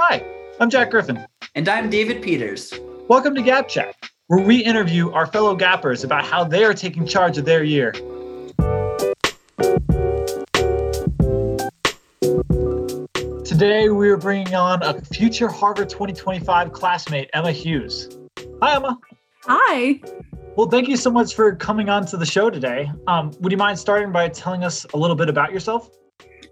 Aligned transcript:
Hi, 0.00 0.24
I'm 0.60 0.70
Jack 0.70 0.92
Griffin. 0.92 1.26
And 1.56 1.68
I'm 1.68 1.90
David 1.90 2.22
Peters. 2.22 2.72
Welcome 3.08 3.34
to 3.34 3.42
Gap 3.42 3.66
Chat, 3.66 3.96
where 4.28 4.46
we 4.46 4.58
interview 4.58 5.10
our 5.10 5.26
fellow 5.26 5.56
Gappers 5.56 6.04
about 6.04 6.24
how 6.24 6.44
they 6.44 6.62
are 6.62 6.72
taking 6.72 7.04
charge 7.04 7.36
of 7.36 7.44
their 7.44 7.64
year. 7.64 7.90
Today, 13.44 13.88
we 13.88 14.08
are 14.08 14.16
bringing 14.16 14.54
on 14.54 14.84
a 14.84 15.00
future 15.00 15.48
Harvard 15.48 15.88
2025 15.88 16.72
classmate, 16.72 17.28
Emma 17.34 17.50
Hughes. 17.50 18.16
Hi, 18.62 18.76
Emma. 18.76 18.96
Hi. 19.46 20.00
Well, 20.54 20.68
thank 20.68 20.86
you 20.86 20.96
so 20.96 21.10
much 21.10 21.34
for 21.34 21.56
coming 21.56 21.88
on 21.88 22.06
to 22.06 22.16
the 22.16 22.26
show 22.26 22.50
today. 22.50 22.88
Um, 23.08 23.32
would 23.40 23.50
you 23.50 23.58
mind 23.58 23.76
starting 23.80 24.12
by 24.12 24.28
telling 24.28 24.62
us 24.62 24.86
a 24.94 24.96
little 24.96 25.16
bit 25.16 25.28
about 25.28 25.52
yourself? 25.52 25.90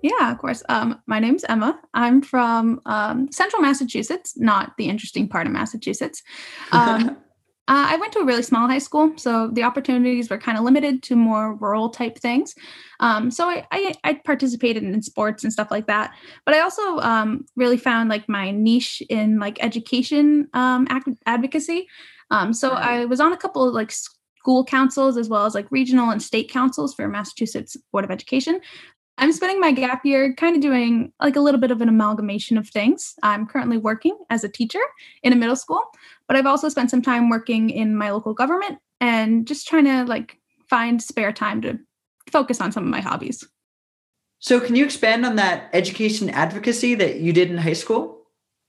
Yeah, 0.03 0.31
of 0.31 0.39
course. 0.39 0.63
Um, 0.69 1.01
my 1.07 1.19
name's 1.19 1.45
Emma. 1.45 1.81
I'm 1.95 2.23
from 2.23 2.81
um, 2.87 3.31
central 3.33 3.63
Massachusetts, 3.63 4.37
not 4.37 4.77
the 4.77 4.89
interesting 4.89 5.29
part 5.29 5.47
of 5.47 5.53
Massachusetts. 5.53 6.23
Um, 6.73 7.11
uh, 7.69 7.87
I 7.91 7.97
went 7.97 8.13
to 8.13 8.21
a 8.21 8.25
really 8.25 8.43
small 8.43 8.69
high 8.69 8.79
school, 8.79 9.13
so 9.17 9.49
the 9.53 9.65
opportunities 9.65 10.31
were 10.31 10.39
kind 10.39 10.57
of 10.57 10.65
limited 10.65 11.03
to 11.05 11.17
more 11.17 11.55
rural 11.55 11.91
type 11.91 12.19
things. 12.19 12.55
Um, 13.01 13.31
so 13.31 13.49
I, 13.49 13.67
I, 13.73 13.95
I, 14.05 14.15
participated 14.25 14.83
in 14.83 15.03
sports 15.03 15.45
and 15.45 15.53
stuff 15.53 15.71
like 15.71 15.87
that. 15.87 16.15
But 16.47 16.55
I 16.55 16.61
also 16.61 16.99
um, 17.01 17.45
really 17.55 17.77
found 17.77 18.09
like 18.09 18.27
my 18.27 18.53
niche 18.53 19.03
in 19.11 19.39
like 19.39 19.63
education 19.63 20.49
um, 20.55 20.89
advocacy. 21.27 21.89
Um, 22.31 22.53
so 22.55 22.71
I 22.71 23.05
was 23.05 23.21
on 23.21 23.33
a 23.33 23.37
couple 23.37 23.69
of 23.69 23.75
like 23.75 23.93
school 24.47 24.65
councils 24.65 25.17
as 25.17 25.29
well 25.29 25.45
as 25.45 25.57
like 25.57 25.67
regional 25.73 26.11
and 26.11 26.23
state 26.23 26.49
councils 26.49 26.95
for 26.95 27.09
Massachusetts 27.09 27.77
Board 27.93 28.05
of 28.05 28.13
Education. 28.13 28.61
I'm 29.19 29.33
spending 29.33 29.61
my 29.61 29.73
gap 29.73 30.05
year 30.05 30.35
kind 30.35 30.57
of 30.57 30.63
doing 30.63 31.13
like 31.21 31.37
a 31.37 31.41
little 31.41 31.61
bit 31.61 31.71
of 31.71 31.81
an 31.81 31.89
amalgamation 31.89 32.59
of 32.59 32.69
things. 32.69 33.15
I'm 33.23 33.47
currently 33.47 33.79
working 33.79 34.17
as 34.29 34.45
a 34.45 34.49
teacher 34.49 34.81
in 35.23 35.33
a 35.33 35.37
middle 35.37 35.57
school, 35.57 35.83
but 36.29 36.37
I've 36.37 36.47
also 36.47 36.69
spent 36.69 36.91
some 36.91 37.03
time 37.03 37.31
working 37.31 37.71
in 37.71 37.97
my 37.97 38.11
local 38.11 38.35
government 38.35 38.79
and 39.01 39.47
just 39.47 39.67
trying 39.67 39.85
to 39.85 40.05
like 40.05 40.39
find 40.69 41.03
spare 41.03 41.33
time 41.33 41.63
to 41.63 41.79
focus 42.31 42.61
on 42.61 42.73
some 42.73 42.85
of 42.85 42.91
my 42.91 43.01
hobbies. 43.01 43.47
So, 44.39 44.61
can 44.61 44.77
you 44.77 44.85
expand 44.85 45.25
on 45.25 45.37
that 45.37 45.71
education 45.73 46.29
advocacy 46.29 46.95
that 46.97 47.21
you 47.21 47.33
did 47.33 47.51
in 47.51 47.57
high 47.57 47.73
school? 47.73 48.17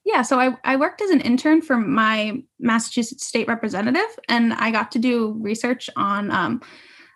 Yeah, 0.04 0.22
so 0.22 0.40
I, 0.40 0.56
I 0.64 0.76
worked 0.76 1.02
as 1.02 1.10
an 1.10 1.20
intern 1.20 1.60
for 1.60 1.76
my 1.76 2.42
Massachusetts 2.58 3.26
state 3.26 3.46
representative, 3.46 4.18
and 4.26 4.54
I 4.54 4.70
got 4.70 4.90
to 4.92 4.98
do 4.98 5.36
research 5.38 5.90
on 5.96 6.30
um, 6.30 6.62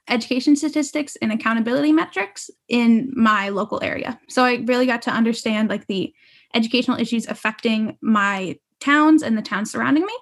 education 0.09 0.57
statistics 0.57 1.17
and 1.23 1.33
accountability 1.33 1.93
metrics 1.93 2.51
in 2.69 3.13
my 3.15 3.49
local 3.51 3.83
area. 3.83 4.19
So 4.29 4.45
I 4.45 4.65
really 4.67 4.87
got 4.87 5.03
to 5.03 5.11
understand 5.11 5.69
like 5.69 5.87
the 5.87 6.13
educational 6.55 7.01
issues 7.01 7.27
affecting 7.27 7.97
my 8.01 8.59
towns 8.83 9.23
and 9.23 9.39
the 9.39 9.43
towns 9.43 9.71
surrounding 9.71 10.05
me 10.05 10.13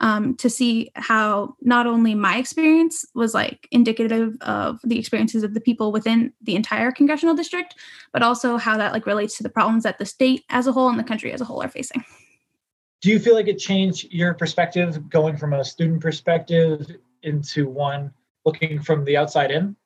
um, 0.00 0.34
to 0.36 0.48
see 0.48 0.90
how 0.94 1.54
not 1.60 1.86
only 1.86 2.14
my 2.14 2.38
experience 2.38 3.04
was 3.14 3.34
like 3.34 3.68
indicative 3.70 4.34
of 4.40 4.80
the 4.84 4.98
experiences 4.98 5.42
of 5.42 5.52
the 5.52 5.60
people 5.60 5.92
within 5.92 6.32
the 6.40 6.56
entire 6.56 6.90
congressional 6.90 7.34
district 7.34 7.74
but 8.12 8.22
also 8.22 8.56
how 8.56 8.74
that 8.78 8.94
like 8.94 9.04
relates 9.04 9.36
to 9.36 9.42
the 9.42 9.50
problems 9.50 9.82
that 9.82 9.98
the 9.98 10.06
state 10.06 10.44
as 10.48 10.66
a 10.66 10.72
whole 10.72 10.88
and 10.88 10.98
the 10.98 11.04
country 11.04 11.30
as 11.30 11.42
a 11.42 11.44
whole 11.44 11.62
are 11.62 11.68
facing 11.68 12.02
do 13.02 13.10
you 13.10 13.18
feel 13.18 13.34
like 13.34 13.48
it 13.48 13.58
changed 13.58 14.06
your 14.10 14.32
perspective 14.32 15.10
going 15.10 15.36
from 15.36 15.52
a 15.52 15.62
student 15.62 16.00
perspective 16.00 16.96
into 17.22 17.68
one 17.68 18.10
looking 18.46 18.80
from 18.80 19.04
the 19.04 19.16
outside 19.16 19.50
in? 19.50 19.76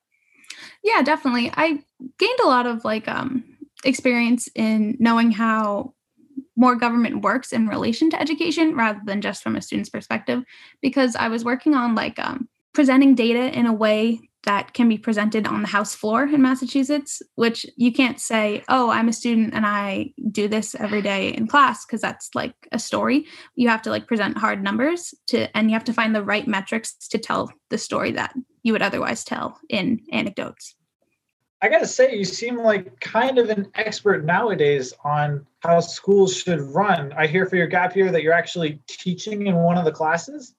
Yeah, 0.84 1.02
definitely. 1.02 1.50
I 1.54 1.82
gained 2.18 2.40
a 2.42 2.46
lot 2.46 2.66
of 2.66 2.84
like 2.84 3.08
um 3.08 3.44
experience 3.84 4.48
in 4.54 4.96
knowing 5.00 5.32
how 5.32 5.94
more 6.56 6.76
government 6.76 7.22
works 7.22 7.52
in 7.52 7.66
relation 7.66 8.10
to 8.10 8.20
education 8.20 8.76
rather 8.76 9.00
than 9.04 9.22
just 9.22 9.42
from 9.42 9.56
a 9.56 9.62
student's 9.62 9.88
perspective 9.88 10.44
because 10.82 11.16
I 11.16 11.28
was 11.28 11.44
working 11.44 11.74
on 11.74 11.94
like 11.94 12.18
um 12.18 12.48
presenting 12.72 13.14
data 13.14 13.56
in 13.58 13.66
a 13.66 13.72
way 13.72 14.20
that 14.44 14.72
can 14.72 14.88
be 14.88 14.96
presented 14.96 15.46
on 15.46 15.62
the 15.62 15.68
house 15.68 15.94
floor 15.94 16.24
in 16.24 16.40
Massachusetts, 16.40 17.20
which 17.34 17.66
you 17.76 17.92
can't 17.92 18.18
say, 18.18 18.64
oh, 18.68 18.90
I'm 18.90 19.08
a 19.08 19.12
student 19.12 19.52
and 19.52 19.66
I 19.66 20.12
do 20.30 20.48
this 20.48 20.74
every 20.74 21.02
day 21.02 21.28
in 21.28 21.46
class, 21.46 21.84
because 21.84 22.00
that's 22.00 22.30
like 22.34 22.54
a 22.72 22.78
story. 22.78 23.26
You 23.54 23.68
have 23.68 23.82
to 23.82 23.90
like 23.90 24.06
present 24.06 24.38
hard 24.38 24.62
numbers 24.62 25.12
to, 25.28 25.54
and 25.56 25.70
you 25.70 25.74
have 25.74 25.84
to 25.84 25.92
find 25.92 26.14
the 26.14 26.24
right 26.24 26.48
metrics 26.48 26.94
to 27.08 27.18
tell 27.18 27.52
the 27.68 27.78
story 27.78 28.12
that 28.12 28.34
you 28.62 28.72
would 28.72 28.82
otherwise 28.82 29.24
tell 29.24 29.58
in 29.68 30.00
anecdotes. 30.12 30.74
I 31.62 31.68
got 31.68 31.80
to 31.80 31.86
say, 31.86 32.16
you 32.16 32.24
seem 32.24 32.56
like 32.56 32.98
kind 33.00 33.36
of 33.36 33.50
an 33.50 33.70
expert 33.74 34.24
nowadays 34.24 34.94
on 35.04 35.46
how 35.58 35.80
schools 35.80 36.34
should 36.34 36.62
run. 36.62 37.12
I 37.12 37.26
hear 37.26 37.44
for 37.44 37.56
your 37.56 37.66
gap 37.66 37.94
year 37.94 38.10
that 38.10 38.22
you're 38.22 38.32
actually 38.32 38.80
teaching 38.88 39.46
in 39.46 39.56
one 39.56 39.76
of 39.76 39.84
the 39.84 39.92
classes. 39.92 40.54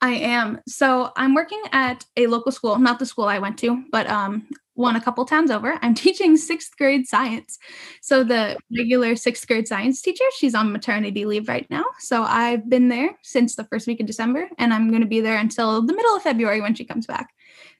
I 0.00 0.12
am. 0.12 0.60
So 0.66 1.12
I'm 1.16 1.34
working 1.34 1.62
at 1.72 2.04
a 2.16 2.26
local 2.26 2.52
school, 2.52 2.78
not 2.78 2.98
the 2.98 3.06
school 3.06 3.24
I 3.24 3.38
went 3.38 3.58
to, 3.58 3.84
but 3.90 4.08
um, 4.08 4.46
one 4.74 4.96
a 4.96 5.00
couple 5.00 5.24
towns 5.24 5.50
over. 5.50 5.78
I'm 5.82 5.94
teaching 6.06 6.36
sixth 6.36 6.76
grade 6.76 7.06
science. 7.06 7.58
So 8.02 8.24
the 8.24 8.56
regular 8.76 9.16
sixth 9.16 9.46
grade 9.46 9.68
science 9.68 10.02
teacher, 10.02 10.24
she's 10.36 10.54
on 10.54 10.72
maternity 10.72 11.24
leave 11.24 11.48
right 11.48 11.68
now. 11.70 11.84
So 11.98 12.22
I've 12.22 12.68
been 12.68 12.88
there 12.88 13.10
since 13.22 13.56
the 13.56 13.64
first 13.64 13.86
week 13.86 14.00
of 14.00 14.06
December, 14.06 14.48
and 14.58 14.72
I'm 14.74 14.90
going 14.90 15.02
to 15.02 15.08
be 15.08 15.20
there 15.20 15.38
until 15.38 15.82
the 15.82 15.94
middle 15.94 16.16
of 16.16 16.22
February 16.22 16.60
when 16.60 16.74
she 16.74 16.84
comes 16.84 17.06
back. 17.06 17.30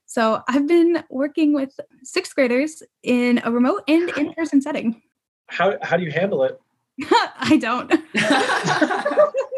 So 0.06 0.42
I've 0.48 0.66
been 0.66 1.02
working 1.10 1.54
with 1.54 1.78
sixth 2.02 2.34
graders 2.34 2.82
in 3.02 3.40
a 3.44 3.50
remote 3.50 3.82
and 3.88 4.10
in-person 4.10 4.62
setting. 4.62 5.02
How 5.48 5.76
how 5.82 5.96
do 5.96 6.04
you 6.04 6.12
handle 6.12 6.44
it? 6.44 6.60
I 7.10 7.56
don't. 7.60 7.92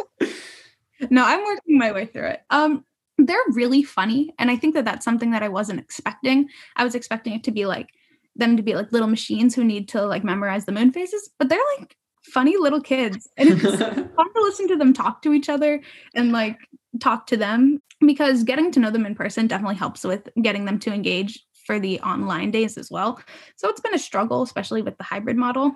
no, 1.16 1.24
I'm 1.24 1.42
working 1.44 1.78
my 1.78 1.92
way 1.92 2.04
through 2.04 2.26
it. 2.26 2.42
Um, 2.50 2.84
they're 3.16 3.38
really 3.52 3.82
funny, 3.82 4.34
and 4.38 4.50
I 4.50 4.56
think 4.56 4.74
that 4.74 4.84
that's 4.84 5.02
something 5.02 5.30
that 5.30 5.42
I 5.42 5.48
wasn't 5.48 5.80
expecting. 5.80 6.50
I 6.76 6.84
was 6.84 6.94
expecting 6.94 7.32
it 7.32 7.42
to 7.44 7.50
be 7.50 7.64
like 7.64 7.88
them 8.36 8.58
to 8.58 8.62
be 8.62 8.74
like 8.74 8.92
little 8.92 9.08
machines 9.08 9.54
who 9.54 9.64
need 9.64 9.88
to 9.88 10.04
like 10.04 10.22
memorize 10.22 10.66
the 10.66 10.72
moon 10.72 10.92
phases, 10.92 11.30
but 11.38 11.48
they're 11.48 11.58
like 11.78 11.96
funny 12.22 12.58
little 12.58 12.82
kids, 12.82 13.26
and 13.38 13.48
it's 13.48 13.62
fun 13.78 14.34
to 14.34 14.42
listen 14.42 14.68
to 14.68 14.76
them 14.76 14.92
talk 14.92 15.22
to 15.22 15.32
each 15.32 15.48
other 15.48 15.80
and 16.14 16.32
like 16.32 16.58
talk 17.00 17.26
to 17.28 17.38
them 17.38 17.80
because 18.04 18.44
getting 18.44 18.70
to 18.72 18.78
know 18.78 18.90
them 18.90 19.06
in 19.06 19.14
person 19.14 19.46
definitely 19.46 19.76
helps 19.76 20.04
with 20.04 20.28
getting 20.42 20.66
them 20.66 20.78
to 20.80 20.92
engage 20.92 21.42
for 21.64 21.80
the 21.80 21.98
online 22.00 22.50
days 22.50 22.76
as 22.76 22.90
well. 22.90 23.18
So 23.56 23.70
it's 23.70 23.80
been 23.80 23.94
a 23.94 23.98
struggle, 23.98 24.42
especially 24.42 24.82
with 24.82 24.98
the 24.98 25.04
hybrid 25.04 25.38
model. 25.38 25.74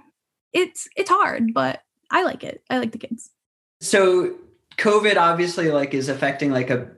It's 0.53 0.87
it's 0.97 1.09
hard, 1.09 1.55
but 1.55 1.81
I 2.11 2.25
like 2.25 2.45
it. 2.45 2.63
I 2.69 2.77
like 2.77 2.93
the 2.93 2.99
kids. 2.99 3.31
So 3.81 4.35
COVID 4.81 5.17
obviously 5.17 5.71
like 5.71 5.93
is 5.95 6.09
affecting 6.09 6.51
like 6.51 6.71
a, 6.71 6.91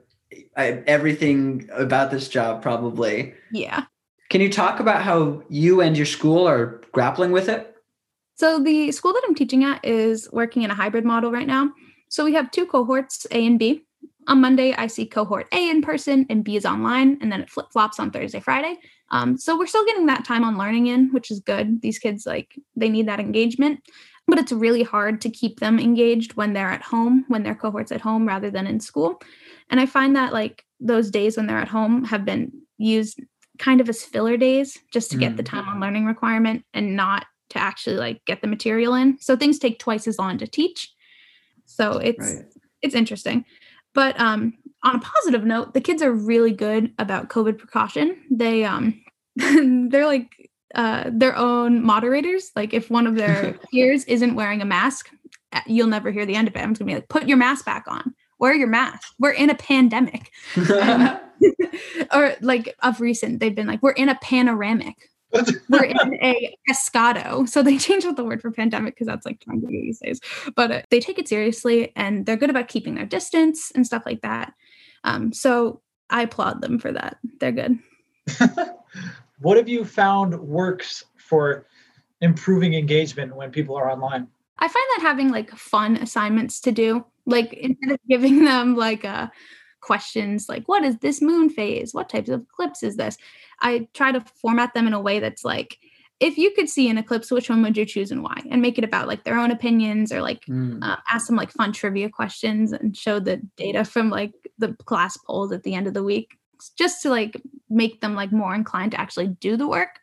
a 0.57 0.81
everything 0.87 1.69
about 1.73 2.11
this 2.11 2.29
job 2.29 2.61
probably. 2.61 3.33
Yeah. 3.51 3.83
Can 4.29 4.41
you 4.41 4.49
talk 4.49 4.79
about 4.79 5.03
how 5.03 5.43
you 5.49 5.81
and 5.81 5.95
your 5.95 6.05
school 6.05 6.47
are 6.47 6.81
grappling 6.93 7.31
with 7.31 7.49
it? 7.49 7.75
So 8.35 8.63
the 8.63 8.91
school 8.91 9.13
that 9.13 9.21
I'm 9.27 9.35
teaching 9.35 9.63
at 9.63 9.83
is 9.85 10.27
working 10.31 10.63
in 10.63 10.71
a 10.71 10.73
hybrid 10.73 11.05
model 11.05 11.31
right 11.31 11.45
now. 11.45 11.71
So 12.09 12.23
we 12.23 12.33
have 12.33 12.49
two 12.51 12.65
cohorts, 12.65 13.27
A 13.31 13.45
and 13.45 13.59
B. 13.59 13.83
On 14.27 14.39
Monday, 14.39 14.73
I 14.73 14.87
see 14.87 15.05
cohort 15.05 15.47
A 15.51 15.69
in 15.69 15.81
person 15.81 16.25
and 16.29 16.43
B 16.43 16.55
is 16.55 16.65
online, 16.65 17.17
and 17.21 17.31
then 17.31 17.41
it 17.41 17.49
flip 17.49 17.67
flops 17.73 17.99
on 17.99 18.09
Thursday, 18.09 18.39
Friday. 18.39 18.77
Um, 19.11 19.37
so 19.37 19.57
we're 19.57 19.67
still 19.67 19.85
getting 19.85 20.05
that 20.05 20.23
time 20.23 20.43
on 20.45 20.57
learning 20.57 20.87
in, 20.87 21.11
which 21.11 21.29
is 21.29 21.41
good. 21.41 21.81
These 21.81 21.99
kids 21.99 22.25
like 22.25 22.57
they 22.75 22.89
need 22.89 23.07
that 23.07 23.19
engagement 23.19 23.81
but 24.27 24.39
it's 24.39 24.51
really 24.51 24.83
hard 24.83 25.21
to 25.21 25.29
keep 25.29 25.59
them 25.59 25.79
engaged 25.79 26.35
when 26.35 26.53
they're 26.53 26.69
at 26.69 26.81
home, 26.81 27.25
when 27.27 27.43
their 27.43 27.55
cohort's 27.55 27.91
at 27.91 28.01
home 28.01 28.27
rather 28.27 28.49
than 28.49 28.67
in 28.67 28.79
school. 28.79 29.21
And 29.69 29.79
I 29.79 29.85
find 29.85 30.15
that 30.15 30.33
like 30.33 30.63
those 30.79 31.11
days 31.11 31.37
when 31.37 31.47
they're 31.47 31.57
at 31.57 31.67
home 31.67 32.05
have 32.05 32.25
been 32.25 32.51
used 32.77 33.19
kind 33.59 33.81
of 33.81 33.89
as 33.89 34.03
filler 34.03 34.37
days 34.37 34.79
just 34.91 35.11
to 35.11 35.17
get 35.17 35.33
mm. 35.33 35.37
the 35.37 35.43
time 35.43 35.67
on 35.67 35.79
learning 35.79 36.05
requirement 36.05 36.65
and 36.73 36.95
not 36.95 37.25
to 37.49 37.59
actually 37.59 37.97
like 37.97 38.23
get 38.25 38.41
the 38.41 38.47
material 38.47 38.95
in. 38.95 39.17
So 39.19 39.35
things 39.35 39.59
take 39.59 39.79
twice 39.79 40.07
as 40.07 40.17
long 40.17 40.37
to 40.39 40.47
teach. 40.47 40.91
So 41.65 41.97
it's 41.97 42.35
right. 42.35 42.45
it's 42.81 42.95
interesting. 42.95 43.45
But 43.93 44.19
um 44.19 44.53
on 44.83 44.95
a 44.95 44.99
positive 44.99 45.45
note, 45.45 45.73
the 45.73 45.81
kids 45.81 46.01
are 46.01 46.11
really 46.11 46.51
good 46.51 46.91
about 46.97 47.29
COVID 47.29 47.57
precaution. 47.57 48.17
They 48.31 48.63
um 48.65 49.01
they're 49.35 50.05
like 50.05 50.49
uh, 50.73 51.09
their 51.11 51.35
own 51.35 51.83
moderators. 51.83 52.51
Like 52.55 52.73
if 52.73 52.89
one 52.89 53.07
of 53.07 53.15
their 53.15 53.53
peers 53.71 54.03
isn't 54.05 54.35
wearing 54.35 54.61
a 54.61 54.65
mask, 54.65 55.09
uh, 55.51 55.61
you'll 55.67 55.87
never 55.87 56.11
hear 56.11 56.25
the 56.25 56.35
end 56.35 56.47
of 56.47 56.55
it. 56.55 56.59
I'm 56.59 56.71
just 56.71 56.79
gonna 56.79 56.91
be 56.91 56.95
like, 56.95 57.09
put 57.09 57.27
your 57.27 57.37
mask 57.37 57.65
back 57.65 57.85
on. 57.87 58.13
Wear 58.39 58.53
your 58.53 58.67
mask. 58.67 59.13
We're 59.19 59.31
in 59.31 59.49
a 59.49 59.55
pandemic. 59.55 60.31
or 62.13 62.35
like 62.41 62.75
of 62.81 63.01
recent, 63.01 63.39
they've 63.39 63.55
been 63.55 63.67
like, 63.67 63.81
we're 63.83 63.91
in 63.91 64.09
a 64.09 64.15
panoramic. 64.15 65.09
we're 65.69 65.83
in 65.83 66.13
a 66.21 66.55
pescado. 66.69 67.47
So 67.49 67.63
they 67.63 67.77
changed 67.77 68.05
out 68.05 68.17
the 68.17 68.23
word 68.23 68.41
for 68.41 68.51
pandemic 68.51 68.95
because 68.95 69.07
that's 69.07 69.25
like 69.25 69.39
trendy 69.39 69.67
these 69.69 69.99
days. 69.99 70.19
But 70.55 70.71
uh, 70.71 70.81
they 70.89 70.99
take 70.99 71.17
it 71.17 71.27
seriously 71.27 71.91
and 71.95 72.25
they're 72.25 72.37
good 72.37 72.49
about 72.49 72.67
keeping 72.67 72.95
their 72.95 73.05
distance 73.05 73.71
and 73.73 73.85
stuff 73.85 74.03
like 74.05 74.21
that. 74.21 74.53
Um, 75.03 75.33
so 75.33 75.81
I 76.09 76.23
applaud 76.23 76.61
them 76.61 76.79
for 76.79 76.91
that. 76.91 77.17
They're 77.39 77.51
good. 77.51 77.79
What 79.43 79.57
have 79.57 79.67
you 79.67 79.83
found 79.83 80.39
works 80.39 81.03
for 81.17 81.67
improving 82.21 82.75
engagement 82.75 83.35
when 83.35 83.51
people 83.51 83.75
are 83.75 83.91
online? 83.91 84.27
I 84.59 84.67
find 84.69 84.85
that 84.95 85.01
having 85.01 85.31
like 85.31 85.51
fun 85.51 85.97
assignments 85.97 86.61
to 86.61 86.71
do, 86.71 87.05
like 87.25 87.51
instead 87.51 87.91
of 87.91 87.99
giving 88.09 88.45
them 88.45 88.77
like 88.77 89.03
uh, 89.03 89.27
questions 89.81 90.47
like 90.47 90.63
what 90.69 90.85
is 90.85 90.97
this 90.99 91.21
moon 91.21 91.49
phase? 91.49 91.93
What 91.93 92.07
types 92.07 92.29
of 92.29 92.41
eclipse 92.43 92.83
is 92.83 92.95
this? 92.95 93.17
I 93.59 93.89
try 93.93 94.13
to 94.13 94.23
format 94.41 94.73
them 94.73 94.87
in 94.87 94.93
a 94.93 95.01
way 95.01 95.19
that's 95.19 95.43
like 95.43 95.77
if 96.21 96.37
you 96.37 96.51
could 96.51 96.69
see 96.69 96.89
an 96.89 96.97
eclipse, 96.97 97.29
which 97.29 97.49
one 97.49 97.61
would 97.63 97.75
you 97.75 97.85
choose 97.85 98.11
and 98.11 98.23
why? 98.23 98.41
And 98.49 98.61
make 98.61 98.77
it 98.77 98.85
about 98.85 99.09
like 99.09 99.25
their 99.25 99.37
own 99.37 99.51
opinions 99.51 100.13
or 100.13 100.21
like 100.21 100.45
mm. 100.45 100.81
uh, 100.81 100.95
ask 101.11 101.27
them 101.27 101.35
like 101.35 101.51
fun 101.51 101.73
trivia 101.73 102.09
questions 102.09 102.71
and 102.71 102.95
show 102.95 103.19
the 103.19 103.41
data 103.57 103.83
from 103.83 104.09
like 104.09 104.31
the 104.57 104.73
class 104.85 105.17
polls 105.17 105.51
at 105.51 105.63
the 105.63 105.75
end 105.75 105.85
of 105.85 105.93
the 105.93 106.03
week 106.03 106.37
just 106.69 107.01
to 107.03 107.09
like 107.09 107.41
make 107.69 108.01
them 108.01 108.15
like 108.15 108.31
more 108.31 108.53
inclined 108.53 108.91
to 108.91 108.99
actually 108.99 109.27
do 109.27 109.57
the 109.57 109.67
work. 109.67 109.99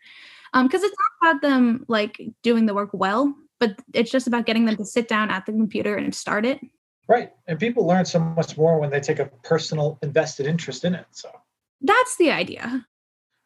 Um, 0.53 0.67
because 0.67 0.83
it's 0.83 0.97
not 1.23 1.31
about 1.31 1.43
them 1.43 1.85
like 1.87 2.21
doing 2.43 2.67
the 2.67 2.75
work 2.75 2.91
well, 2.93 3.33
but 3.61 3.79
it's 3.95 4.11
just 4.11 4.27
about 4.27 4.47
getting 4.47 4.65
them 4.65 4.77
to 4.77 4.85
sit 4.85 5.07
down 5.07 5.31
at 5.31 5.47
the 5.47 5.53
computer 5.53 5.95
and 5.95 6.15
start 6.15 6.45
it. 6.45 6.61
Right. 7.09 7.33
And 7.47 7.59
people 7.59 7.87
learn 7.87 8.05
so 8.05 8.19
much 8.19 8.57
more 8.57 8.79
when 8.79 8.91
they 8.91 9.01
take 9.01 9.19
a 9.19 9.27
personal 9.43 9.99
invested 10.03 10.47
interest 10.47 10.85
in 10.85 10.95
it. 10.95 11.07
So 11.11 11.31
that's 11.81 12.17
the 12.17 12.31
idea. 12.31 12.87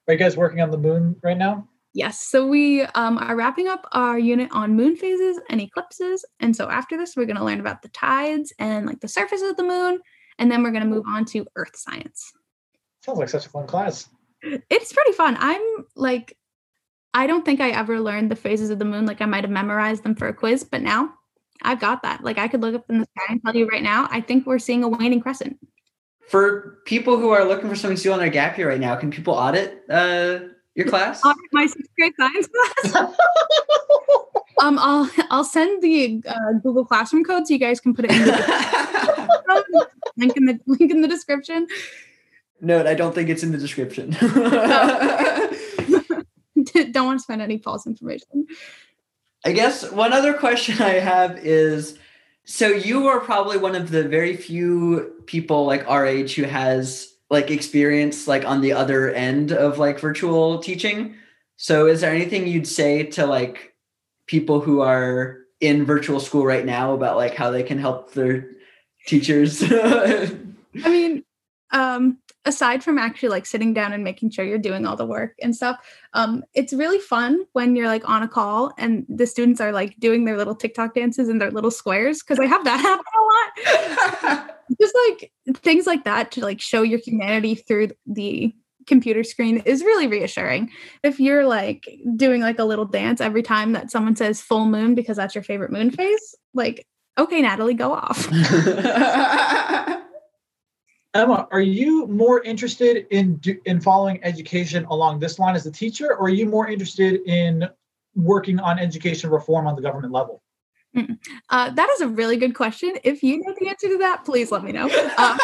Are 0.07 0.13
you 0.13 0.19
guys 0.19 0.37
working 0.37 0.61
on 0.61 0.71
the 0.71 0.79
moon 0.79 1.17
right 1.23 1.37
now? 1.37 1.69
Yes. 1.95 2.21
So 2.21 2.47
we 2.47 2.83
um, 2.83 3.19
are 3.19 3.37
wrapping 3.37 3.69
up 3.69 3.87
our 3.93 4.19
unit 4.19 4.51
on 4.53 4.75
moon 4.75 4.97
phases 4.97 5.41
and 5.49 5.61
eclipses. 5.61 6.25
And 6.41 6.55
so 6.55 6.69
after 6.69 6.97
this, 6.97 7.17
we're 7.17 7.25
going 7.25 7.37
to 7.37 7.45
learn 7.45 7.61
about 7.61 7.83
the 7.83 7.89
tides 7.89 8.53
and 8.59 8.85
like 8.85 9.01
the 9.01 9.09
surface 9.09 9.43
of 9.43 9.57
the 9.57 9.63
moon. 9.63 10.01
And 10.39 10.51
then 10.51 10.63
we're 10.63 10.73
going 10.73 10.83
to 10.83 10.89
move 10.89 11.05
on 11.07 11.25
to 11.27 11.47
earth 11.55 11.77
science. 11.77 12.33
Sounds 13.05 13.19
like 13.19 13.29
such 13.29 13.45
a 13.45 13.51
fun 13.51 13.67
class. 13.67 14.09
It's 14.43 14.95
pretty 14.95 15.13
fun. 15.13 15.37
I'm 15.39 15.61
like, 15.95 16.39
I 17.13 17.27
don't 17.27 17.45
think 17.45 17.61
I 17.61 17.69
ever 17.69 18.01
learned 18.01 18.31
the 18.31 18.37
phases 18.37 18.71
of 18.71 18.79
the 18.79 18.87
moon. 18.87 19.05
Like 19.05 19.21
I 19.21 19.27
might 19.27 19.45
have 19.45 19.51
memorized 19.51 20.05
them 20.05 20.15
for 20.15 20.27
a 20.27 20.33
quiz, 20.33 20.65
but 20.65 20.81
now 20.81 21.13
I've 21.61 21.81
got 21.81 22.03
that. 22.03 22.25
Like 22.25 22.39
I 22.39 22.49
could 22.49 22.63
look 22.63 22.75
up 22.75 22.89
in 22.89 23.01
the 23.01 23.05
sky 23.05 23.27
and 23.29 23.43
tell 23.45 23.55
you 23.55 23.67
right 23.67 23.83
now, 23.83 24.09
I 24.11 24.23
think 24.23 24.47
we're 24.47 24.59
seeing 24.59 24.83
a 24.83 24.89
waning 24.89 25.21
crescent. 25.21 25.59
For 26.29 26.79
people 26.87 27.19
who 27.19 27.29
are 27.29 27.45
looking 27.45 27.69
for 27.69 27.77
something 27.77 27.99
to 27.99 28.03
do 28.03 28.11
on 28.11 28.19
their 28.19 28.31
gap 28.31 28.57
year 28.57 28.71
right 28.71 28.81
now, 28.81 28.97
can 28.97 29.11
people 29.11 29.35
audit 29.35 29.83
uh, 29.91 30.39
your 30.75 30.87
class? 30.87 31.23
My 31.53 31.67
sixth 31.67 31.91
grade 31.99 32.15
science 32.19 32.49
class. 32.49 32.95
um, 34.63 34.79
I'll 34.79 35.11
I'll 35.29 35.45
send 35.45 35.83
the 35.83 36.23
uh, 36.27 36.53
Google 36.63 36.87
Classroom 36.87 37.23
code 37.23 37.47
so 37.47 37.53
you 37.53 37.61
guys 37.61 37.81
can 37.81 37.93
put 37.93 38.07
it 38.07 38.13
in 38.13 38.25
the 38.25 39.89
link 40.17 40.37
in 40.39 40.47
the 40.47 40.59
link 40.67 40.91
in 40.91 41.03
the 41.03 41.09
description. 41.09 41.67
Note, 42.65 42.87
I 42.87 42.95
don't 42.95 43.15
think 43.15 43.29
it's 43.29 43.43
in 43.43 43.53
the 43.53 43.59
description. 43.59 44.11
don't 46.93 47.07
want 47.07 47.19
to 47.19 47.23
spend 47.23 47.43
any 47.43 47.59
false 47.59 47.87
information. 47.87 48.47
I 49.45 49.53
guess 49.53 49.91
one 49.91 50.13
other 50.13 50.33
question 50.33 50.81
I 50.81 50.95
have 50.95 51.39
is 51.39 51.99
so 52.45 52.69
you 52.69 53.09
are 53.09 53.21
probably 53.21 53.59
one 53.59 53.75
of 53.75 53.91
the 53.91 54.09
very 54.09 54.37
few 54.37 55.23
people 55.27 55.67
like 55.67 55.87
our 55.89 56.07
age 56.07 56.35
who 56.35 56.45
has 56.45 57.15
like 57.31 57.51
experience 57.51 58.29
like 58.29 58.45
on 58.45 58.61
the 58.61 58.73
other 58.73 59.11
end 59.11 59.53
of 59.53 59.79
like 59.79 59.99
virtual 59.99 60.59
teaching. 60.59 61.17
So 61.57 61.87
is 61.87 62.01
there 62.01 62.15
anything 62.15 62.47
you'd 62.47 62.69
say 62.69 63.05
to 63.05 63.27
like 63.27 63.75
people 64.27 64.61
who 64.61 64.81
are 64.81 65.39
in 65.61 65.85
virtual 65.85 66.21
school 66.21 66.45
right 66.45 66.65
now 66.65 66.93
about 66.93 67.17
like 67.17 67.35
how 67.35 67.51
they 67.51 67.63
can 67.63 67.79
help 67.79 68.13
their 68.13 68.51
teachers? 69.07 69.63
I 69.71 70.29
mean, 70.75 71.25
um 71.75 72.19
aside 72.47 72.83
from 72.83 72.99
actually 72.99 73.29
like 73.29 73.47
sitting 73.47 73.75
down 73.75 73.93
and 73.93 74.05
making 74.05 74.31
sure 74.31 74.45
you're 74.45 74.59
doing 74.59 74.87
all 74.87 74.97
the 74.97 75.07
work 75.07 75.35
and 75.43 75.55
stuff 75.55 75.79
um 76.15 76.43
it's 76.55 76.73
really 76.73 76.99
fun 76.99 77.45
when 77.53 77.77
you're 77.77 77.87
like 77.87 78.09
on 78.09 78.23
a 78.23 78.29
call 78.29 78.73
and 78.79 79.05
the 79.09 79.27
students 79.27 79.61
are 79.61 79.73
like 79.73 79.99
doing 79.99 80.25
their 80.25 80.37
little 80.37 80.55
tiktok 80.55 80.95
dances 80.95 81.29
in 81.29 81.39
their 81.39 81.51
little 81.51 81.71
squares 81.71 82.23
because 82.23 82.39
i 82.39 82.47
have 82.47 82.65
that 82.65 82.81
happen 82.81 83.05
a 83.05 83.21
lot. 83.21 84.51
Just 84.81 84.95
like 85.09 85.31
things 85.59 85.87
like 85.87 86.05
that 86.05 86.33
to 86.33 86.41
like 86.41 86.61
show 86.61 86.83
your 86.83 86.99
humanity 86.99 87.55
through 87.55 87.91
the 88.07 88.55
computer 88.87 89.23
screen 89.25 89.59
is 89.59 89.83
really 89.83 90.07
reassuring. 90.07 90.71
If 91.03 91.21
you're 91.21 91.47
like 91.47 91.87
doing 92.17 92.41
like 92.41 92.59
a 92.59 92.65
little 92.65 92.85
dance 92.85 93.21
every 93.21 93.43
time 93.43 93.73
that 93.73 93.91
someone 93.91 94.17
says 94.17 94.41
full 94.41 94.67
moon 94.67 94.95
because 94.95 95.17
that's 95.17 95.35
your 95.35 95.45
favorite 95.45 95.71
moon 95.71 95.91
phase 95.91 96.35
like 96.55 96.87
okay 97.19 97.43
natalie 97.43 97.75
go 97.75 97.93
off 97.93 98.29
Emma, 101.15 101.47
are 101.53 101.61
you 101.61 102.07
more 102.09 102.43
interested 102.43 103.07
in 103.11 103.41
in 103.67 103.81
following 103.81 104.19
education 104.25 104.85
along 104.87 105.21
this 105.21 105.39
line 105.39 105.55
as 105.55 105.65
a 105.65 105.71
teacher, 105.71 106.17
or 106.17 106.27
are 106.27 106.31
you 106.31 106.47
more 106.47 106.69
interested 106.69 107.21
in 107.27 107.69
working 108.17 108.59
on 108.59 108.79
education 108.81 109.31
reform 109.31 109.67
on 109.67 109.77
the 109.77 109.83
government 109.83 110.13
level? 110.13 110.43
Uh, 111.51 111.71
that 111.71 111.89
is 111.91 112.01
a 112.01 112.09
really 112.09 112.37
good 112.37 112.55
question. 112.55 112.93
If 113.03 113.23
you 113.23 113.41
know 113.41 113.55
the 113.59 113.69
answer 113.69 113.89
to 113.89 113.99
that, 113.99 114.25
please 114.25 114.51
let 114.53 114.63
me 114.63 114.73
know. 114.73 114.89
Uh, 115.17 115.39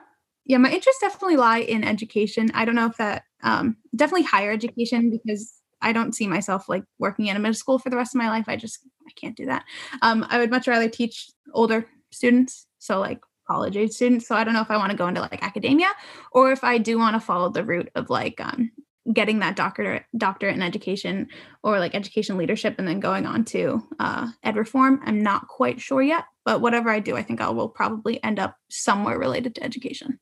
yeah, 0.46 0.58
my 0.58 0.72
interests 0.72 1.02
definitely 1.02 1.38
lie 1.38 1.60
in 1.60 1.84
education. 1.84 2.50
I 2.54 2.66
don't 2.66 2.76
know 2.76 2.88
if 2.88 2.98
that 2.98 3.24
um, 3.44 3.78
definitely 3.96 4.24
higher 4.24 4.52
education 4.52 5.12
because 5.12 5.54
I 5.82 5.94
don't 5.94 6.16
see 6.16 6.28
myself 6.28 6.68
like 6.68 6.84
working 6.98 7.28
in 7.28 7.36
a 7.36 7.40
middle 7.40 7.54
school 7.54 7.78
for 7.78 7.90
the 7.90 7.98
rest 7.98 8.16
of 8.16 8.20
my 8.20 8.30
life. 8.30 8.46
I 8.48 8.56
just 8.56 8.80
I 9.08 9.12
can't 9.16 9.36
do 9.36 9.46
that. 9.46 9.64
Um, 10.02 10.26
I 10.30 10.40
would 10.40 10.50
much 10.50 10.68
rather 10.68 10.90
teach 10.90 11.30
older 11.54 11.88
students. 12.12 12.66
So 12.80 13.00
like 13.00 13.20
college 13.48 13.78
age 13.78 13.92
students. 13.92 14.28
So 14.28 14.36
I 14.36 14.44
don't 14.44 14.54
know 14.54 14.62
if 14.62 14.72
I 14.72 14.78
want 14.78 14.92
to 14.92 14.98
go 14.98 15.08
into 15.08 15.22
like 15.22 15.44
academia 15.44 15.88
or 16.32 16.52
if 16.52 16.64
I 16.64 16.78
do 16.78 16.98
want 16.98 17.16
to 17.16 17.20
follow 17.20 17.50
the 17.50 17.64
route 17.64 17.90
of 17.96 18.10
like 18.10 18.40
um, 18.40 18.72
getting 19.12 19.40
that 19.40 19.56
doctorate 19.56 20.04
doctorate 20.18 20.56
in 20.56 20.62
education 20.62 21.28
or 21.64 21.80
like 21.80 21.96
education 21.96 22.38
leadership 22.38 22.76
and 22.78 22.88
then 22.88 23.00
going 23.00 23.26
on 23.26 23.46
to 23.46 23.82
uh, 24.00 24.28
ed 24.44 24.56
reform. 24.56 25.02
I'm 25.06 25.22
not 25.22 25.48
quite 25.48 25.80
sure 25.80 26.02
yet, 26.02 26.26
but 26.46 26.62
whatever 26.62 26.90
I 26.90 27.00
do, 27.00 27.16
I 27.16 27.24
think 27.24 27.42
I 27.42 27.50
will 27.50 27.70
probably 27.70 28.22
end 28.24 28.40
up 28.40 28.56
somewhere 28.70 29.18
related 29.18 29.56
to 29.56 29.64
education. 29.64 30.20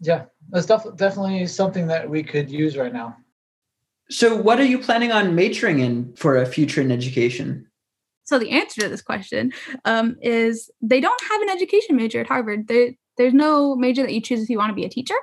Yeah, 0.00 0.24
that's 0.48 0.66
def- 0.66 0.96
definitely 0.96 1.46
something 1.46 1.86
that 1.88 2.08
we 2.08 2.22
could 2.22 2.50
use 2.50 2.76
right 2.76 2.92
now. 2.92 3.16
So, 4.08 4.34
what 4.34 4.58
are 4.58 4.64
you 4.64 4.78
planning 4.78 5.12
on 5.12 5.34
majoring 5.34 5.80
in 5.80 6.14
for 6.16 6.36
a 6.36 6.46
future 6.46 6.80
in 6.80 6.90
education? 6.90 7.69
So 8.30 8.38
the 8.38 8.50
answer 8.50 8.82
to 8.82 8.88
this 8.88 9.02
question 9.02 9.52
um, 9.84 10.16
is 10.22 10.70
they 10.80 11.00
don't 11.00 11.20
have 11.24 11.42
an 11.42 11.48
education 11.48 11.96
major 11.96 12.20
at 12.20 12.28
Harvard. 12.28 12.68
There, 12.68 12.92
there's 13.18 13.34
no 13.34 13.74
major 13.74 14.02
that 14.02 14.14
you 14.14 14.20
choose 14.20 14.44
if 14.44 14.48
you 14.48 14.56
want 14.56 14.70
to 14.70 14.74
be 14.74 14.84
a 14.84 14.88
teacher. 14.88 15.16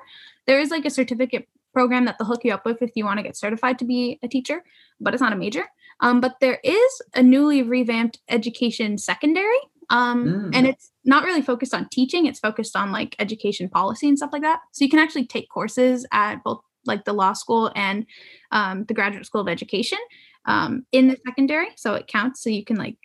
There 0.46 0.60
is 0.60 0.72
like 0.72 0.84
a 0.84 0.90
certificate 0.90 1.48
program 1.72 2.04
that 2.04 2.18
they'll 2.20 2.28
hook 2.28 2.42
you 2.44 2.54
up 2.54 2.66
with 2.66 2.82
if 2.82 2.92
you 2.96 3.06
want 3.06 3.20
to 3.20 3.24
get 3.24 3.38
certified 3.38 3.80
to 3.80 3.86
be 3.86 4.20
a 4.24 4.28
teacher, 4.28 4.62
but 5.00 5.14
it's 5.14 5.22
not 5.22 5.32
a 5.32 5.38
major. 5.38 5.64
Um, 6.02 6.20
but 6.20 6.42
there 6.42 6.60
is 6.66 7.02
a 7.16 7.24
newly 7.24 7.64
revamped 7.64 8.20
education 8.28 8.98
secondary, 8.98 9.60
um, 9.90 10.26
mm. 10.26 10.50
and 10.54 10.68
it's 10.68 10.92
not 11.06 11.24
really 11.24 11.42
focused 11.42 11.74
on 11.74 11.88
teaching. 11.90 12.26
It's 12.26 12.42
focused 12.42 12.76
on 12.76 12.92
like 12.92 13.16
education 13.20 13.70
policy 13.70 14.10
and 14.10 14.18
stuff 14.18 14.34
like 14.34 14.42
that. 14.42 14.60
So 14.74 14.84
you 14.84 14.90
can 14.90 15.00
actually 15.00 15.28
take 15.28 15.48
courses 15.50 16.06
at 16.12 16.44
both 16.44 16.60
like 16.88 17.06
the 17.06 17.14
law 17.14 17.34
school 17.34 17.72
and 17.76 18.06
um, 18.52 18.86
the 18.86 18.94
graduate 18.94 19.26
school 19.26 19.42
of 19.42 19.48
education 19.48 20.00
um, 20.46 20.86
in 20.92 21.08
the 21.08 21.18
secondary, 21.26 21.68
so 21.76 21.94
it 21.94 22.08
counts. 22.08 22.44
So 22.44 22.50
you 22.50 22.64
can 22.64 22.78
like 22.78 22.98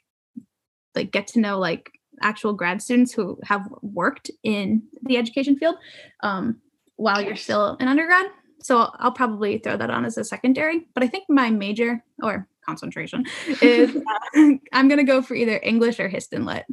like 0.95 1.11
get 1.11 1.27
to 1.29 1.41
know 1.41 1.59
like 1.59 1.91
actual 2.21 2.53
grad 2.53 2.81
students 2.83 3.13
who 3.13 3.39
have 3.45 3.69
worked 3.83 4.31
in 4.43 4.83
the 5.03 5.17
education 5.17 5.57
field 5.57 5.77
um, 6.23 6.61
while 6.97 7.21
you're 7.21 7.37
still 7.37 7.77
an 7.81 7.89
undergrad. 7.89 8.27
So 8.61 8.91
I'll 8.99 9.13
probably 9.13 9.59
throw 9.59 9.77
that 9.77 9.91
on 9.91 10.05
as 10.05 10.17
a 10.17 10.25
secondary. 10.25 10.87
But 10.95 11.03
I 11.03 11.09
think 11.09 11.25
my 11.29 11.51
major 11.51 12.05
or 12.23 12.49
concentration 12.65 13.25
is 13.61 13.97
uh, 13.97 14.53
I'm 14.73 14.89
gonna 14.89 15.05
go 15.05 15.21
for 15.23 15.35
either 15.35 15.59
English 15.63 15.99
or 15.99 16.09
Hist 16.09 16.33
and 16.33 16.47
Lit. 16.47 16.65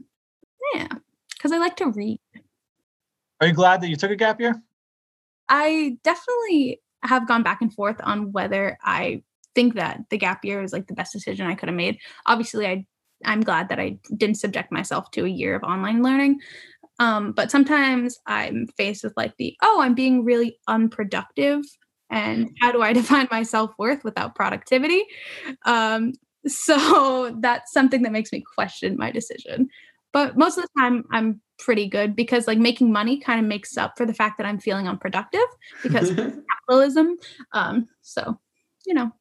Yeah, 0.73 0.87
because 1.35 1.51
I 1.51 1.57
like 1.57 1.75
to 1.77 1.89
read. 1.89 2.19
Are 3.41 3.47
you 3.47 3.53
glad 3.53 3.81
that 3.81 3.89
you 3.89 3.95
took 3.95 4.11
a 4.11 4.15
gap 4.15 4.39
year? 4.39 4.61
I 5.47 5.97
definitely 6.03 6.81
have 7.03 7.27
gone 7.27 7.43
back 7.43 7.61
and 7.61 7.73
forth 7.73 7.97
on 8.03 8.31
whether 8.31 8.77
I 8.83 9.23
think 9.55 9.75
that 9.75 10.01
the 10.09 10.17
gap 10.17 10.43
year 10.43 10.61
is 10.61 10.73
like 10.73 10.87
the 10.87 10.93
best 10.93 11.13
decision 11.13 11.47
I 11.47 11.55
could 11.55 11.69
have 11.69 11.75
made. 11.75 11.97
Obviously, 12.25 12.67
I 12.67 12.85
I'm 13.25 13.41
glad 13.41 13.69
that 13.69 13.79
I 13.79 13.99
didn't 14.15 14.37
subject 14.37 14.71
myself 14.71 15.11
to 15.11 15.25
a 15.25 15.29
year 15.29 15.55
of 15.55 15.63
online 15.63 16.01
learning. 16.01 16.39
Um, 16.99 17.31
but 17.33 17.51
sometimes 17.51 18.17
I'm 18.27 18.67
faced 18.77 19.03
with 19.03 19.13
like 19.17 19.33
the 19.37 19.55
oh, 19.61 19.81
I'm 19.81 19.95
being 19.95 20.23
really 20.23 20.57
unproductive, 20.67 21.61
and 22.09 22.49
how 22.61 22.71
do 22.71 22.81
I 22.81 22.93
define 23.01 23.27
my 23.31 23.43
self 23.43 23.71
worth 23.77 24.03
without 24.03 24.35
productivity? 24.35 25.03
Um, 25.65 26.13
so 26.47 27.35
that's 27.41 27.71
something 27.71 28.03
that 28.03 28.11
makes 28.11 28.31
me 28.31 28.43
question 28.55 28.97
my 28.97 29.11
decision. 29.11 29.69
But 30.11 30.37
most 30.37 30.57
of 30.57 30.63
the 30.63 30.81
time, 30.81 31.03
I'm 31.11 31.41
pretty 31.59 31.87
good 31.87 32.15
because 32.15 32.47
like 32.47 32.57
making 32.57 32.91
money 32.91 33.19
kind 33.19 33.39
of 33.39 33.45
makes 33.45 33.77
up 33.77 33.97
for 33.97 34.05
the 34.05 34.13
fact 34.13 34.37
that 34.37 34.47
I'm 34.47 34.59
feeling 34.59 34.87
unproductive 34.87 35.41
because 35.83 36.09
capitalism. 36.67 37.17
Um, 37.53 37.87
so 38.01 38.39
you 38.85 38.93
know, 38.93 39.11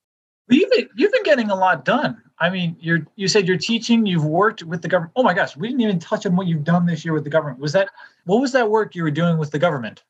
You've 0.51 0.71
been, 0.71 0.89
you've 0.97 1.13
been 1.13 1.25
getting 1.25 1.51
a 1.51 1.55
lot 1.55 1.85
done. 1.85 2.21
I 2.41 2.51
mean, 2.51 2.77
you're 2.81 3.07
you 3.17 3.29
said 3.29 3.47
you're 3.47 3.59
teaching. 3.59 4.07
You've 4.07 4.25
worked 4.25 4.63
with 4.63 4.81
the 4.81 4.89
government. 4.89 5.13
Oh 5.17 5.23
my 5.23 5.35
gosh, 5.35 5.57
we 5.57 5.69
didn't 5.69 5.81
even 5.83 5.99
touch 5.99 6.25
on 6.25 6.37
what 6.37 6.47
you've 6.47 6.65
done 6.65 6.87
this 6.87 7.05
year 7.05 7.13
with 7.13 7.25
the 7.25 7.31
government. 7.31 7.59
Was 7.59 7.73
that 7.73 7.91
what 8.25 8.41
was 8.41 8.53
that 8.53 8.71
work 8.71 8.95
you 8.95 9.03
were 9.03 9.11
doing 9.11 9.39
with 9.39 9.51
the 9.51 9.59
government? 9.59 10.05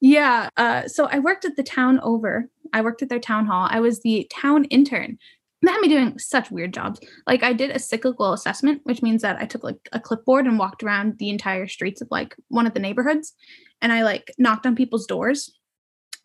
Yeah. 0.00 0.50
Uh, 0.56 0.86
so 0.86 1.06
I 1.06 1.18
worked 1.18 1.44
at 1.44 1.56
the 1.56 1.62
town 1.62 2.00
over. 2.00 2.48
I 2.72 2.82
worked 2.82 3.02
at 3.02 3.08
their 3.08 3.18
town 3.18 3.46
hall. 3.46 3.66
I 3.70 3.80
was 3.80 4.00
the 4.00 4.30
town 4.30 4.64
intern. 4.66 5.18
That 5.62 5.72
had 5.72 5.80
me 5.80 5.88
doing 5.88 6.18
such 6.18 6.50
weird 6.50 6.72
jobs. 6.72 7.00
Like 7.26 7.42
I 7.42 7.52
did 7.52 7.70
a 7.70 7.78
cyclical 7.78 8.32
assessment, 8.32 8.80
which 8.84 9.02
means 9.02 9.22
that 9.22 9.40
I 9.40 9.44
took 9.44 9.62
like 9.62 9.88
a 9.92 10.00
clipboard 10.00 10.46
and 10.46 10.58
walked 10.58 10.82
around 10.82 11.18
the 11.18 11.28
entire 11.28 11.66
streets 11.66 12.00
of 12.00 12.08
like 12.10 12.34
one 12.48 12.66
of 12.66 12.74
the 12.74 12.80
neighborhoods 12.80 13.34
and 13.82 13.92
I 13.92 14.02
like 14.02 14.32
knocked 14.38 14.66
on 14.66 14.76
people's 14.76 15.06
doors 15.06 15.52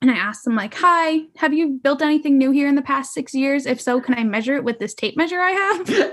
and 0.02 0.12
I 0.12 0.16
asked 0.16 0.44
them 0.44 0.56
like, 0.56 0.76
"Hi, 0.76 1.22
have 1.38 1.54
you 1.54 1.80
built 1.82 2.02
anything 2.02 2.38
new 2.38 2.52
here 2.52 2.68
in 2.68 2.76
the 2.76 2.82
past 2.82 3.14
6 3.14 3.34
years? 3.34 3.66
If 3.66 3.82
so, 3.82 4.02
can 4.02 4.14
I 4.14 4.24
measure 4.24 4.56
it 4.56 4.64
with 4.64 4.80
this 4.80 4.94
tape 4.94 5.18
measure 5.18 5.40
I 5.40 5.52
have?" 5.52 6.12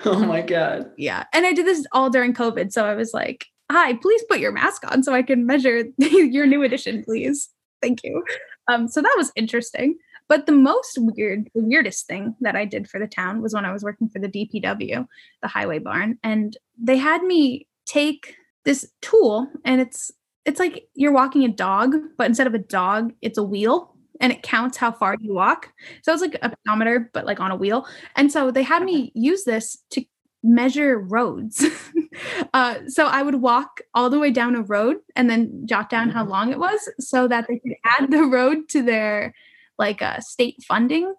oh 0.04 0.24
my 0.24 0.40
god. 0.40 0.90
Yeah. 0.96 1.24
And 1.32 1.44
I 1.44 1.52
did 1.52 1.66
this 1.66 1.84
all 1.92 2.10
during 2.10 2.32
COVID, 2.32 2.72
so 2.72 2.84
I 2.84 2.94
was 2.94 3.12
like, 3.12 3.46
"Hi, 3.70 3.94
please 3.94 4.22
put 4.28 4.40
your 4.40 4.52
mask 4.52 4.90
on 4.90 5.02
so 5.02 5.12
I 5.12 5.22
can 5.22 5.46
measure 5.46 5.84
your 5.98 6.46
new 6.46 6.62
addition, 6.62 7.04
please." 7.04 7.50
Thank 7.82 8.02
you. 8.02 8.24
Um, 8.68 8.88
so 8.88 9.02
that 9.02 9.14
was 9.18 9.30
interesting. 9.36 9.98
But 10.28 10.46
the 10.46 10.52
most 10.52 10.98
weird, 10.98 11.48
the 11.54 11.62
weirdest 11.62 12.06
thing 12.06 12.34
that 12.40 12.56
I 12.56 12.64
did 12.64 12.88
for 12.88 12.98
the 12.98 13.06
town 13.06 13.42
was 13.42 13.54
when 13.54 13.64
I 13.64 13.72
was 13.72 13.82
working 13.82 14.08
for 14.08 14.18
the 14.18 14.28
DPW, 14.28 15.06
the 15.42 15.48
highway 15.48 15.78
barn, 15.78 16.18
and 16.22 16.56
they 16.78 16.96
had 16.96 17.22
me 17.22 17.66
take 17.86 18.36
this 18.64 18.90
tool 19.02 19.46
and 19.64 19.80
it's 19.80 20.10
it's 20.46 20.60
like 20.60 20.88
you're 20.94 21.12
walking 21.12 21.44
a 21.44 21.48
dog, 21.48 21.94
but 22.18 22.26
instead 22.26 22.46
of 22.46 22.54
a 22.54 22.58
dog, 22.58 23.12
it's 23.22 23.38
a 23.38 23.42
wheel 23.42 23.94
and 24.20 24.30
it 24.32 24.42
counts 24.42 24.76
how 24.76 24.92
far 24.92 25.16
you 25.20 25.32
walk. 25.32 25.72
So 26.02 26.12
it's 26.12 26.22
like 26.22 26.36
a 26.42 26.50
pedometer, 26.50 27.10
but 27.12 27.24
like 27.24 27.40
on 27.40 27.50
a 27.50 27.56
wheel. 27.56 27.86
And 28.16 28.30
so 28.30 28.50
they 28.50 28.62
had 28.62 28.82
me 28.82 29.10
use 29.14 29.44
this 29.44 29.78
to 29.90 30.04
measure 30.42 30.98
roads. 30.98 31.64
uh, 32.54 32.76
so 32.86 33.06
I 33.06 33.22
would 33.22 33.36
walk 33.36 33.80
all 33.94 34.10
the 34.10 34.18
way 34.18 34.30
down 34.30 34.54
a 34.54 34.62
road 34.62 34.96
and 35.16 35.30
then 35.30 35.66
jot 35.66 35.88
down 35.88 36.10
how 36.10 36.24
long 36.24 36.52
it 36.52 36.58
was 36.58 36.88
so 37.00 37.26
that 37.26 37.46
they 37.48 37.58
could 37.58 37.74
add 37.84 38.10
the 38.10 38.24
road 38.24 38.68
to 38.70 38.82
their 38.82 39.34
like 39.78 40.02
uh, 40.02 40.20
state 40.20 40.56
funding 40.66 41.14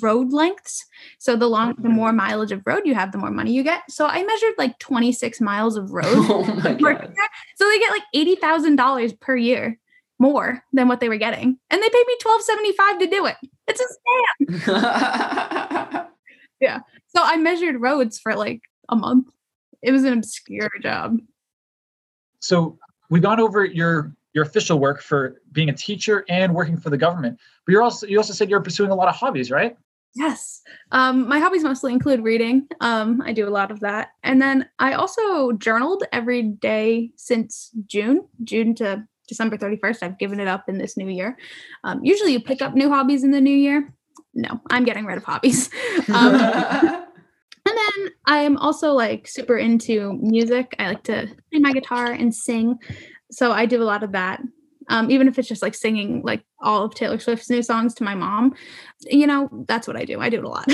road 0.00 0.32
lengths. 0.32 0.84
So 1.18 1.36
the 1.36 1.48
long, 1.48 1.74
the 1.78 1.88
more 1.88 2.12
mileage 2.12 2.52
of 2.52 2.62
road 2.66 2.82
you 2.84 2.94
have, 2.94 3.12
the 3.12 3.18
more 3.18 3.30
money 3.30 3.52
you 3.52 3.62
get. 3.62 3.82
So 3.90 4.06
I 4.06 4.22
measured 4.24 4.54
like 4.58 4.78
26 4.78 5.40
miles 5.40 5.76
of 5.76 5.90
road. 5.92 6.04
Oh. 6.16 6.44
So 7.56 7.68
they 7.68 7.78
get 7.78 7.90
like 7.90 8.02
eighty 8.14 8.36
thousand 8.36 8.76
dollars 8.76 9.12
per 9.12 9.36
year 9.36 9.78
more 10.18 10.62
than 10.72 10.88
what 10.88 11.00
they 11.00 11.08
were 11.08 11.16
getting, 11.16 11.58
and 11.70 11.82
they 11.82 11.88
paid 11.88 12.04
me 12.06 12.16
twelve 12.20 12.42
seventy 12.42 12.72
five 12.72 12.98
to 12.98 13.06
do 13.06 13.26
it. 13.26 13.36
It's 13.66 13.80
a 13.80 13.86
scam. 14.50 16.06
Yeah. 16.60 16.80
So 17.08 17.22
I 17.22 17.36
measured 17.36 17.80
roads 17.80 18.18
for 18.18 18.34
like 18.34 18.62
a 18.88 18.96
month. 18.96 19.28
It 19.82 19.92
was 19.92 20.04
an 20.04 20.14
obscure 20.14 20.70
job. 20.82 21.18
So 22.40 22.78
we've 23.10 23.22
gone 23.22 23.38
over 23.38 23.64
your 23.64 24.14
your 24.34 24.44
official 24.44 24.78
work 24.78 25.00
for 25.00 25.40
being 25.52 25.68
a 25.68 25.72
teacher 25.72 26.24
and 26.28 26.54
working 26.54 26.76
for 26.76 26.90
the 26.90 26.98
government. 26.98 27.38
But 27.64 27.72
you're 27.72 27.82
also 27.82 28.06
you 28.06 28.18
also 28.18 28.32
said 28.32 28.50
you're 28.50 28.60
pursuing 28.60 28.90
a 28.90 28.94
lot 28.94 29.08
of 29.08 29.14
hobbies, 29.14 29.50
right? 29.50 29.76
Yes. 30.16 30.62
Um, 30.92 31.28
my 31.28 31.40
hobbies 31.40 31.64
mostly 31.64 31.92
include 31.92 32.22
reading. 32.22 32.68
Um, 32.80 33.20
I 33.24 33.32
do 33.32 33.48
a 33.48 33.50
lot 33.50 33.72
of 33.72 33.80
that. 33.80 34.10
And 34.22 34.40
then 34.40 34.68
I 34.78 34.92
also 34.92 35.52
journaled 35.52 36.04
every 36.12 36.42
day 36.42 37.10
since 37.16 37.72
June, 37.86 38.28
June 38.44 38.76
to 38.76 39.04
December 39.26 39.56
31st. 39.56 40.02
I've 40.02 40.18
given 40.18 40.38
it 40.38 40.46
up 40.46 40.68
in 40.68 40.78
this 40.78 40.96
new 40.96 41.08
year. 41.08 41.36
Um, 41.82 42.04
usually 42.04 42.32
you 42.32 42.40
pick 42.40 42.62
up 42.62 42.74
new 42.74 42.88
hobbies 42.88 43.24
in 43.24 43.32
the 43.32 43.40
new 43.40 43.56
year. 43.56 43.92
No, 44.34 44.60
I'm 44.70 44.84
getting 44.84 45.04
rid 45.04 45.16
of 45.16 45.24
hobbies. 45.24 45.70
Um, 46.12 46.34
and 47.66 47.78
then 47.78 48.12
I'm 48.26 48.56
also 48.58 48.92
like 48.92 49.26
super 49.26 49.56
into 49.56 50.18
music. 50.20 50.76
I 50.78 50.88
like 50.88 51.02
to 51.04 51.28
play 51.50 51.60
my 51.60 51.72
guitar 51.72 52.12
and 52.12 52.34
sing. 52.34 52.78
So 53.34 53.52
I 53.52 53.66
do 53.66 53.82
a 53.82 53.84
lot 53.84 54.02
of 54.02 54.12
that. 54.12 54.40
Um, 54.88 55.10
even 55.10 55.28
if 55.28 55.38
it's 55.38 55.48
just 55.48 55.62
like 55.62 55.74
singing 55.74 56.22
like 56.22 56.44
all 56.60 56.84
of 56.84 56.94
Taylor 56.94 57.18
Swift's 57.18 57.48
new 57.48 57.62
songs 57.62 57.94
to 57.94 58.04
my 58.04 58.14
mom, 58.14 58.54
you 59.00 59.26
know, 59.26 59.48
that's 59.66 59.88
what 59.88 59.96
I 59.96 60.04
do. 60.04 60.20
I 60.20 60.28
do 60.28 60.38
it 60.38 60.44
a 60.44 60.48
lot. 60.48 60.70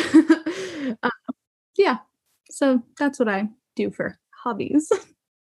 uh, 1.03 1.11
yeah. 1.79 1.99
So 2.51 2.83
that's 2.99 3.19
what 3.19 3.29
I 3.29 3.49
do 3.77 3.91
for 3.91 4.19
hobbies. 4.43 4.91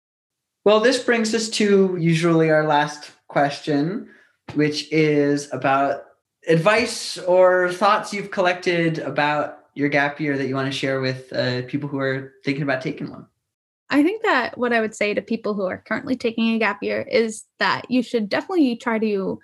well, 0.66 0.80
this 0.80 1.02
brings 1.04 1.34
us 1.34 1.50
to 1.50 1.98
usually 2.00 2.52
our 2.52 2.68
last 2.68 3.12
question, 3.28 4.10
which 4.54 4.92
is 4.92 5.52
about 5.52 6.04
advice 6.48 7.18
or 7.18 7.74
thoughts 7.74 8.14
you've 8.14 8.32
collected 8.32 9.00
about 9.00 9.66
your 9.74 9.90
gap 9.90 10.20
year 10.20 10.38
that 10.38 10.48
you 10.48 10.56
want 10.56 10.72
to 10.72 10.78
share 10.78 11.02
with 11.02 11.32
uh, 11.34 11.64
people 11.64 11.90
who 11.90 12.00
are 12.00 12.34
thinking 12.46 12.64
about 12.64 12.82
taking 12.82 13.10
one. 13.10 13.26
I 13.90 14.04
think 14.04 14.24
that 14.24 14.58
what 14.58 14.74
I 14.74 14.82
would 14.82 14.96
say 14.96 15.14
to 15.14 15.22
people 15.22 15.54
who 15.54 15.66
are 15.66 15.84
currently 15.88 16.16
taking 16.16 16.54
a 16.54 16.60
gap 16.60 16.84
year 16.84 17.02
is 17.02 17.46
that 17.60 17.90
you 17.90 18.04
should 18.04 18.30
definitely 18.30 18.76
try 18.76 19.00
to 19.00 19.40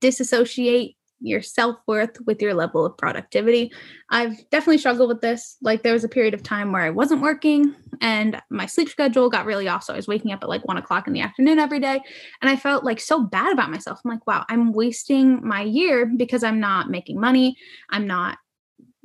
disassociate 0.00 0.96
your 1.20 1.40
self-worth 1.40 2.18
with 2.26 2.42
your 2.42 2.52
level 2.52 2.84
of 2.84 2.98
productivity. 2.98 3.72
I've 4.10 4.38
definitely 4.50 4.78
struggled 4.78 5.08
with 5.08 5.22
this. 5.22 5.56
Like 5.62 5.82
there 5.82 5.94
was 5.94 6.04
a 6.04 6.08
period 6.08 6.34
of 6.34 6.42
time 6.42 6.70
where 6.70 6.82
I 6.82 6.90
wasn't 6.90 7.22
working 7.22 7.74
and 8.02 8.40
my 8.50 8.66
sleep 8.66 8.90
schedule 8.90 9.30
got 9.30 9.46
really 9.46 9.66
off. 9.66 9.84
So 9.84 9.94
I 9.94 9.96
was 9.96 10.08
waking 10.08 10.32
up 10.32 10.42
at 10.42 10.50
like 10.50 10.66
one 10.66 10.76
o'clock 10.76 11.06
in 11.06 11.14
the 11.14 11.22
afternoon 11.22 11.58
every 11.58 11.80
day. 11.80 12.00
And 12.42 12.50
I 12.50 12.56
felt 12.56 12.84
like 12.84 13.00
so 13.00 13.22
bad 13.22 13.52
about 13.52 13.70
myself. 13.70 14.00
I'm 14.04 14.10
like, 14.10 14.26
wow, 14.26 14.44
I'm 14.50 14.72
wasting 14.72 15.46
my 15.46 15.62
year 15.62 16.04
because 16.04 16.42
I'm 16.42 16.60
not 16.60 16.90
making 16.90 17.18
money. 17.18 17.56
I'm 17.90 18.06
not 18.06 18.36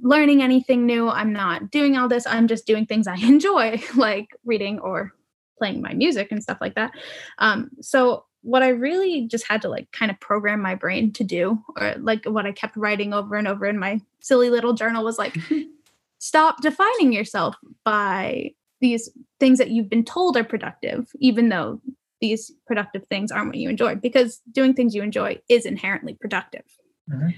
learning 0.02 0.42
anything 0.42 0.86
new. 0.86 1.10
I'm 1.10 1.34
not 1.34 1.72
doing 1.72 1.98
all 1.98 2.08
this. 2.08 2.26
I'm 2.28 2.48
just 2.48 2.66
doing 2.66 2.86
things 2.86 3.08
I 3.08 3.16
enjoy, 3.22 3.82
like 3.96 4.30
reading 4.46 4.80
or 4.80 5.12
playing 5.58 5.82
my 5.82 5.94
music 5.94 6.32
and 6.32 6.42
stuff 6.42 6.60
like 6.62 6.76
that. 6.76 6.92
Um, 7.38 7.70
so 7.82 8.26
what 8.42 8.64
I 8.64 8.70
really 8.70 9.28
just 9.28 9.46
had 9.48 9.62
to 9.64 9.70
like 9.70 9.92
kind 9.92 10.10
of 10.10 10.20
program 10.20 10.62
my 10.62 10.76
brain 10.76 11.12
to 11.14 11.24
do, 11.24 11.62
or 11.78 11.96
like 12.00 12.26
what 12.26 12.46
I 12.46 12.52
kept 12.54 12.78
writing 12.78 13.14
over 13.14 13.36
and 13.36 13.48
over 13.48 13.66
in 13.66 13.78
my 13.78 14.00
silly 14.22 14.50
little 14.50 14.74
journal 14.74 15.04
was 15.04 15.18
like, 15.18 15.38
stop 16.20 16.62
defining 16.62 17.12
yourself 17.12 17.56
by 17.84 18.52
these 18.82 19.10
things 19.40 19.58
that 19.58 19.72
you've 19.72 19.90
been 19.90 20.06
told 20.06 20.38
are 20.38 20.44
productive, 20.44 21.10
even 21.20 21.50
though 21.50 21.82
these 22.22 22.52
productive 22.66 23.06
things 23.08 23.32
aren't 23.32 23.48
what 23.48 23.58
you 23.58 23.70
enjoy, 23.70 23.96
because 23.96 24.42
doing 24.52 24.74
things 24.74 24.96
you 24.96 25.04
enjoy 25.04 25.38
is 25.50 25.66
inherently 25.66 26.14
productive. 26.14 26.64
Mhm. 27.10 27.34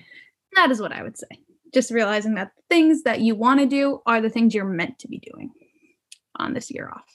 That 0.56 0.72
is 0.72 0.82
what 0.82 0.92
I 0.92 1.02
would 1.02 1.18
say. 1.18 1.40
Just 1.74 1.92
realizing 1.92 2.36
that 2.36 2.52
the 2.56 2.64
things 2.70 3.04
that 3.04 3.22
you 3.22 3.36
want 3.36 3.62
to 3.62 3.66
do 3.66 4.02
are 4.06 4.22
the 4.22 4.30
things 4.30 4.54
you're 4.54 4.66
meant 4.66 5.00
to 5.00 5.08
be 5.08 5.20
doing 5.20 5.52
on 6.38 6.54
this 6.54 6.70
year 6.70 6.90
off. 6.94 7.06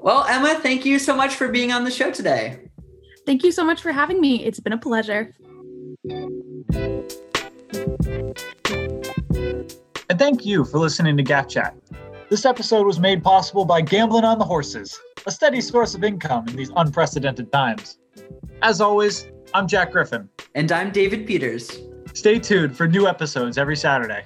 Well, 0.00 0.24
Emma, 0.24 0.58
thank 0.60 0.84
you 0.84 0.98
so 0.98 1.14
much 1.14 1.34
for 1.34 1.48
being 1.48 1.72
on 1.72 1.84
the 1.84 1.90
show 1.90 2.10
today. 2.10 2.58
Thank 3.26 3.44
you 3.44 3.52
so 3.52 3.64
much 3.64 3.82
for 3.82 3.92
having 3.92 4.20
me. 4.20 4.44
It's 4.44 4.58
been 4.60 4.72
a 4.72 4.78
pleasure. 4.78 5.34
And 10.08 10.18
thank 10.18 10.44
you 10.44 10.64
for 10.64 10.78
listening 10.78 11.16
to 11.16 11.22
Gap 11.22 11.48
Chat. 11.48 11.76
This 12.30 12.44
episode 12.44 12.86
was 12.86 12.98
made 12.98 13.22
possible 13.22 13.64
by 13.64 13.80
Gambling 13.80 14.24
on 14.24 14.38
the 14.38 14.44
Horses, 14.44 14.98
a 15.26 15.30
steady 15.30 15.60
source 15.60 15.94
of 15.94 16.02
income 16.02 16.48
in 16.48 16.56
these 16.56 16.70
unprecedented 16.76 17.52
times. 17.52 17.98
As 18.62 18.80
always, 18.80 19.28
I'm 19.54 19.68
Jack 19.68 19.92
Griffin. 19.92 20.28
And 20.54 20.72
I'm 20.72 20.90
David 20.90 21.26
Peters. 21.26 21.89
Stay 22.14 22.38
tuned 22.38 22.76
for 22.76 22.88
new 22.88 23.06
episodes 23.06 23.56
every 23.58 23.76
Saturday. 23.76 24.24